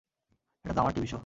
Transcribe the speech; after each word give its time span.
এটা 0.65 0.73
তো 0.73 0.79
আমার 0.79 0.93
টিভি 0.95 1.07
শো! 1.07 1.19